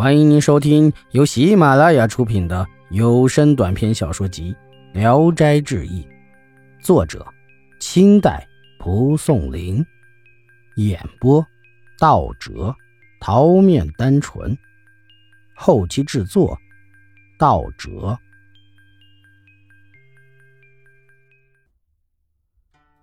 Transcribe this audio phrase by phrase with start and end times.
[0.00, 4.56] 欢迎您收听由喜马拉雅出品的有声短篇小说集
[4.98, 6.02] 《聊斋志异》，
[6.82, 7.22] 作者：
[7.80, 8.48] 清代
[8.78, 9.84] 蒲松龄，
[10.76, 11.46] 演播：
[11.98, 12.74] 道哲、
[13.20, 14.56] 桃面单纯，
[15.54, 16.58] 后期制作：
[17.38, 18.18] 道哲。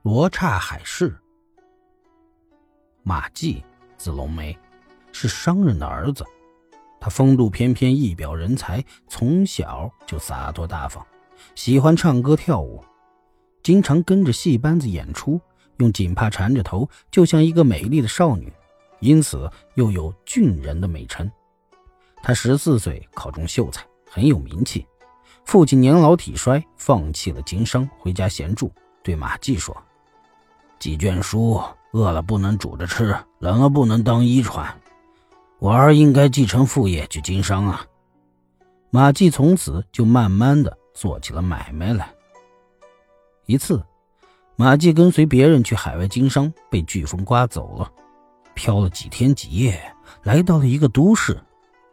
[0.00, 1.14] 罗刹海市，
[3.02, 3.62] 马季
[3.98, 4.58] 字龙梅，
[5.12, 6.24] 是商人的儿子。
[7.06, 11.06] 他风度翩翩，一表人才，从小就洒脱大方，
[11.54, 12.82] 喜欢唱歌跳舞，
[13.62, 15.40] 经常跟着戏班子演出，
[15.76, 18.52] 用锦帕缠着头，就像一个美丽的少女，
[18.98, 21.30] 因此又有俊人的美称。
[22.24, 24.84] 他十四岁考中秀才，很有名气。
[25.44, 28.72] 父亲年老体衰，放弃了经商，回家闲住，
[29.04, 29.80] 对马季说
[30.80, 34.68] ：“几卷书，饿了不能煮着吃，冷了不能当衣穿。”
[35.58, 37.84] 我儿应该继承父业去经商啊！
[38.90, 42.08] 马季从此就慢慢的做起了买卖来。
[43.46, 43.82] 一次，
[44.56, 47.90] 马季跟随别人去海外经商，被飓风刮走了，
[48.54, 49.80] 漂了几天几夜，
[50.22, 51.38] 来到了一个都市。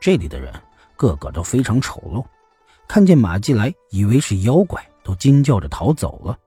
[0.00, 0.52] 这里的人
[0.96, 2.24] 个个都非常丑陋，
[2.86, 6.38] 看见马季来，以为是妖怪，都惊叫着逃走了。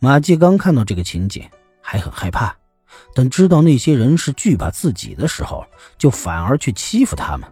[0.00, 1.48] 马季刚看到这个情景，
[1.80, 2.57] 还很害怕。
[3.14, 5.64] 等知道那些人是惧怕自己的时候，
[5.96, 7.48] 就反而去欺负他们。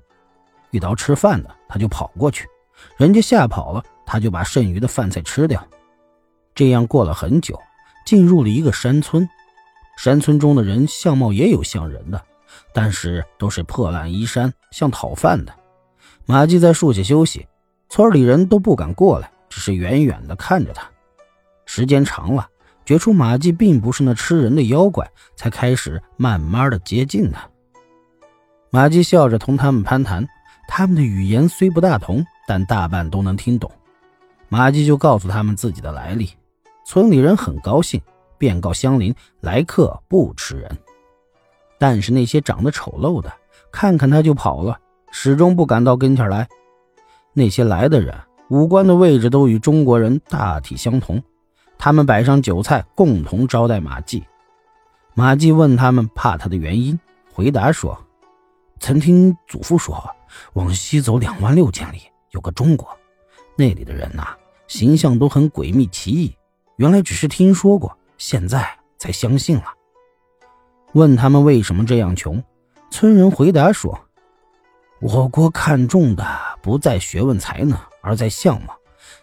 [0.71, 2.47] 遇到吃饭的，他就跑过去，
[2.97, 5.67] 人家吓跑了，他就把剩余的饭菜吃掉。
[6.55, 7.61] 这样过了很久，
[8.05, 9.29] 进入了一个山村。
[9.97, 12.23] 山村中的人相貌也有像人的，
[12.75, 15.55] 但是都是破烂衣衫，像讨饭的。
[16.27, 17.47] 马季在树下休息，
[17.89, 20.87] 村里人都不敢过来，只是远远地看着他。
[21.65, 22.49] 时间长了。
[22.87, 27.47] 觉出马季并不是那吃人的妖怪，才开始慢慢的接近他。
[28.71, 30.27] 马季笑着同他们攀谈，
[30.69, 33.69] 他们的语言虽不大同，但大半都能听懂。
[34.49, 36.31] 马季就告诉他们自己的来历，
[36.85, 38.01] 村里人很高兴，
[38.39, 40.79] 便告乡邻来客不吃人。
[41.79, 43.33] 但是那些长得丑陋的，
[43.73, 44.79] 看看他就跑了，
[45.11, 46.47] 始终不敢到跟前来。
[47.33, 48.15] 那些来的人
[48.49, 51.21] 五官的位置都与中国人大体相同。
[51.87, 54.27] 他们摆上酒菜，共同招待马季。
[55.15, 56.99] 马季问他们怕他的原因，
[57.33, 57.97] 回答说
[58.81, 60.05] ：“曾听祖父说，
[60.55, 62.03] 往西走两万六千里
[62.33, 62.89] 有个中国，
[63.55, 64.35] 那里的人呐，
[64.67, 66.37] 形象都很诡秘奇异。
[66.75, 68.69] 原来只是听说过，现在
[68.99, 69.67] 才相信了。”
[70.95, 72.43] 问他们为什么这样穷，
[72.91, 73.97] 村人回答说
[74.99, 76.27] ：“我国看重的
[76.61, 78.75] 不在学问才能，而在相貌，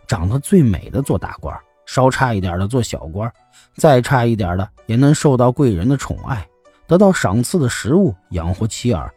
[0.07, 1.53] 长得最美的做大官。”
[1.85, 3.31] 稍差一点的做小官，
[3.75, 6.47] 再差一点的也能受到贵人的宠爱，
[6.87, 9.13] 得到赏赐的食物养活妻儿。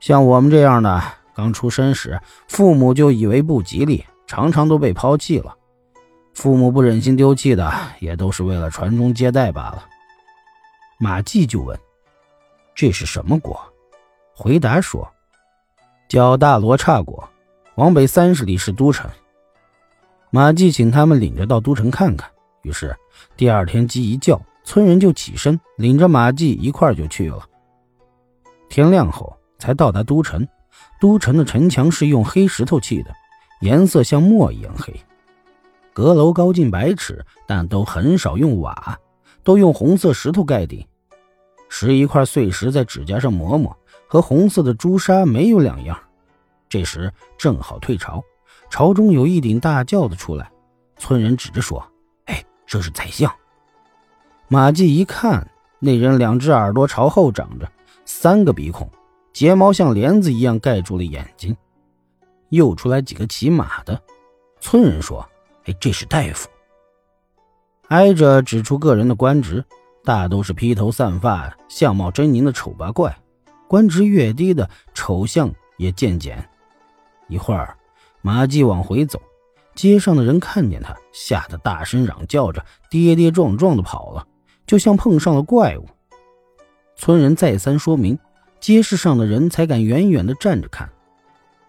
[0.00, 1.02] 像我们这样的，
[1.34, 5.54] 刚出生时父母就以为不吉利，常常都被抛弃了。
[6.34, 9.86] 父母不忍心丢弃的，也都是为了传宗接代罢了。
[10.98, 11.78] 马季就问
[12.74, 13.58] ：“这是什么国？”
[14.34, 15.06] 回答说
[16.08, 17.26] ：“叫大罗刹国，
[17.76, 19.10] 往北三十里是都城。”
[20.36, 22.30] 马季请他们领着到都城看看。
[22.60, 22.94] 于是
[23.38, 27.42] 第二天鸡一叫，村人就起身，领着马季一块就去了。
[28.68, 30.46] 天亮后才到达都城。
[31.00, 33.10] 都城的城墙是用黑石头砌的，
[33.62, 34.92] 颜色像墨一样黑。
[35.94, 38.98] 阁楼高近百尺，但都很少用瓦，
[39.42, 40.86] 都用红色石头盖顶。
[41.70, 43.74] 拾一块碎石在指甲上磨磨，
[44.06, 45.98] 和红色的朱砂没有两样。
[46.68, 48.22] 这时正好退潮。
[48.68, 50.50] 朝中有一顶大轿子出来，
[50.98, 51.84] 村人指着说
[52.26, 53.32] ：“哎，这是宰相。”
[54.48, 57.70] 马季一看，那人两只耳朵朝后长着，
[58.04, 58.88] 三个鼻孔，
[59.32, 61.56] 睫毛像帘子一样盖住了眼睛。
[62.50, 64.00] 又出来几个骑马的，
[64.60, 65.26] 村人说
[65.64, 66.48] ：“哎，这是大夫。”
[67.88, 69.64] 挨着指出个人的官职，
[70.04, 73.16] 大都是披头散发、相貌狰狞的丑八怪，
[73.68, 76.48] 官职越低的丑相也渐减。
[77.28, 77.76] 一会儿。
[78.26, 79.22] 马季往回走，
[79.76, 84.26] 街上的人看见他，吓得大声嚷叫着，跌跌撞撞的跑了，
[84.66, 85.86] 就像碰上了怪物。
[86.96, 88.18] 村人再三说明，
[88.58, 90.90] 街市上的人才敢远远的站着看。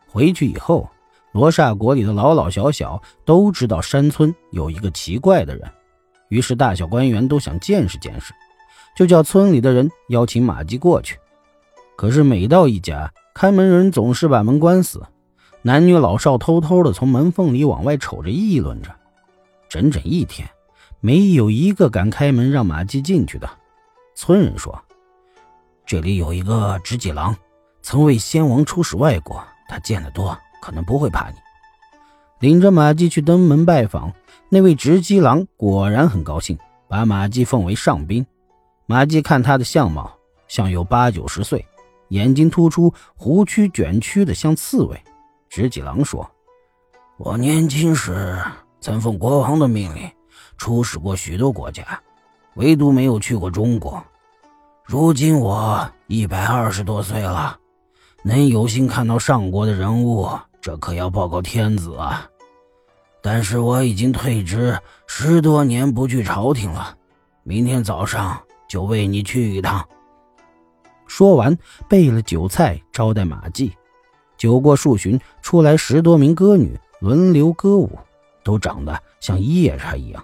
[0.07, 0.89] 回去以后，
[1.31, 5.69] 罗刹国里的老老小小都知道山村有一个奇怪的人，
[6.29, 8.33] 于是大小官员都想见识见识，
[8.95, 11.19] 就叫村里的人邀请马季过去。
[11.95, 15.03] 可是每到一家，看门人总是把门关死。
[15.67, 18.89] 男女老少偷偷的从门缝里往外瞅着，议论着。
[19.67, 20.47] 整整一天，
[21.01, 23.49] 没有一个敢开门让马季进去的。
[24.15, 24.81] 村人说
[25.85, 27.35] ：“这里有一个执戟郎，
[27.81, 31.35] 曾为先王出使外国，他见得多，可能不会怕你。”
[32.39, 34.13] 领着马季去登门拜访，
[34.47, 38.25] 那位直击郎果然很高兴，把马季奉为上宾。
[38.85, 40.15] 马季看他的相貌，
[40.47, 41.65] 像有八九十岁，
[42.07, 44.97] 眼睛突出，胡须卷曲的像刺猬。
[45.49, 46.29] 直击郎说
[47.17, 48.39] ：“我年轻时
[48.79, 50.09] 曾奉国王的命令
[50.57, 51.99] 出使过许多国家，
[52.55, 54.03] 唯独没有去过中国。
[54.83, 57.57] 如今我一百二十多岁了，
[58.23, 60.29] 能有幸看到上国的人物，
[60.61, 62.27] 这可要报告天子啊！
[63.21, 66.95] 但是我已经退职十多年，不去朝廷了。
[67.43, 69.87] 明天早上。”就为你去一趟。
[71.07, 71.57] 说完，
[71.87, 73.73] 备了酒菜招待马季。
[74.37, 77.89] 酒过数巡，出来十多名歌女轮流歌舞，
[78.43, 80.23] 都长得像夜叉一样，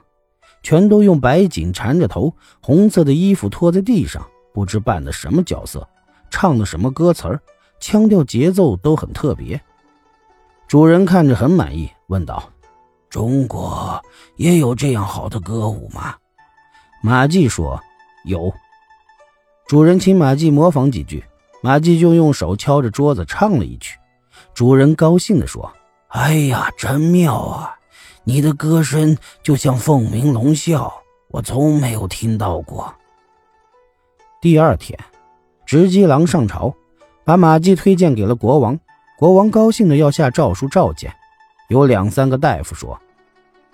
[0.62, 5.88] 全都用白锦缠着头，红色的衣服拖在地上，不知扮的什么角色，
[6.30, 7.42] 唱的什么歌词儿，
[7.80, 9.60] 腔调节奏都很特别。
[10.68, 12.52] 主人看着很满意，问道
[13.10, 14.02] ：“中国
[14.38, 16.16] 也有这样好的歌舞吗？”
[17.04, 17.80] 马季说。
[18.26, 18.54] 有，
[19.68, 21.22] 主人请马季模仿几句，
[21.62, 24.00] 马季就用手敲着桌子唱了一曲。
[24.54, 25.72] 主人高兴地说
[26.10, 27.76] ：“哎呀，真妙啊！
[28.24, 30.92] 你的歌声就像凤鸣龙啸，
[31.30, 32.94] 我从没有听到过。”
[34.40, 34.98] 第二天，
[35.66, 36.74] 直机郎上朝，
[37.26, 38.80] 把马季推荐给了国王。
[39.18, 41.12] 国王高兴的要下诏书召见。
[41.70, 43.00] 有两三个大夫说，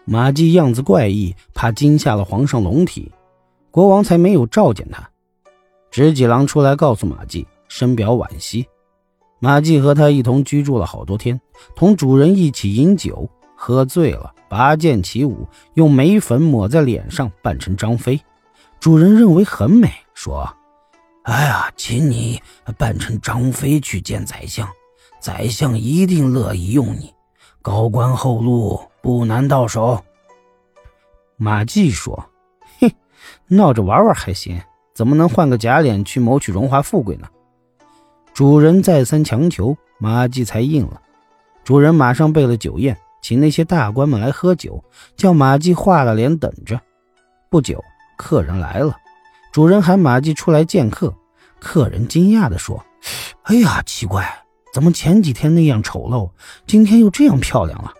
[0.05, 3.11] 马季样子怪异，怕惊吓了皇上龙体。
[3.71, 5.09] 国王才没有召见他。
[5.91, 8.65] 直戟郎出来告诉马季，深表惋惜。
[9.39, 11.39] 马季和他一同居住了好多天，
[11.75, 18.19] 同主人一起饮酒，喝醉了，拔剑起舞，用眉粉抹在脸上，扮成张飞。
[18.79, 20.47] 主人认为很美，说
[21.23, 22.41] ：“哎呀，请你
[22.77, 24.67] 扮成张飞去见宰相，
[25.21, 27.13] 宰相一定乐意用你，
[27.61, 30.03] 高官厚禄不难到手。”
[31.37, 32.23] 马季说。
[32.79, 32.93] 嘿
[33.47, 34.61] 闹着玩玩还行，
[34.93, 37.27] 怎么能换个假脸去谋取荣华富贵呢？
[38.39, 41.01] 主人再三强求，马季才应了。
[41.61, 44.81] 主人马上备了酒宴，请那些大官们来喝酒，
[45.17, 46.79] 叫马季画了脸等着。
[47.49, 47.83] 不久，
[48.17, 48.95] 客人来了，
[49.51, 51.13] 主人喊马季出来见客。
[51.59, 52.81] 客人惊讶地说
[53.43, 54.33] ：“哎呀，奇怪，
[54.73, 56.31] 怎么前几天那样丑陋，
[56.65, 57.93] 今天又这样漂亮了？”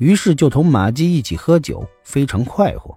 [0.00, 2.96] 于是就同马季一起喝酒，非常快活。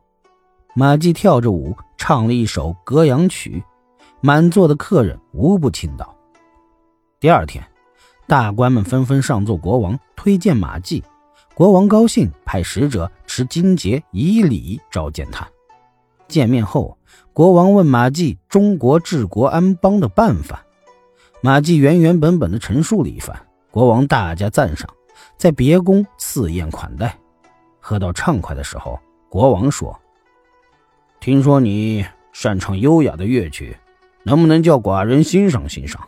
[0.74, 3.62] 马季跳着舞，唱了一首歌谣曲，
[4.22, 6.16] 满座的客人无不倾倒。
[7.19, 7.66] 第二天，
[8.28, 11.04] 大官们纷纷上奏国王，推荐马季。
[11.56, 15.48] 国王高兴，派使者持金节以礼召见他。
[16.28, 16.96] 见面后，
[17.34, 20.64] 国王问马季中国治国安邦的办法。
[21.42, 23.36] 马季原原本本的陈述了一番，
[23.72, 24.88] 国王大加赞赏，
[25.38, 27.18] 在别宫赐宴款待。
[27.80, 30.00] 喝到畅快的时候，国王说。
[31.19, 33.75] 听说你擅长优雅的乐曲，
[34.22, 36.08] 能不能叫寡人欣赏欣赏？